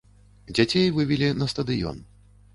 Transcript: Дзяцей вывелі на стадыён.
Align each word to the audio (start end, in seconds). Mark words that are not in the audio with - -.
Дзяцей 0.55 0.87
вывелі 0.95 1.29
на 1.43 1.51
стадыён. 1.55 2.03